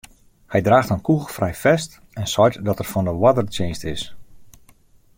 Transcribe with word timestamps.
Hy 0.53 0.59
draacht 0.65 0.91
in 0.93 1.03
kûgelfrij 1.05 1.57
fest 1.63 1.91
en 2.21 2.27
seit 2.33 2.55
dat 2.65 2.79
er 2.81 2.89
fan 2.91 3.07
de 3.07 3.13
oardertsjinst 3.21 3.83
is. 3.93 4.03